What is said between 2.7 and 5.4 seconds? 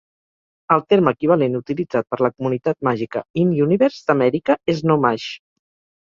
màgica in-universe d"Amèrica és No-Maj.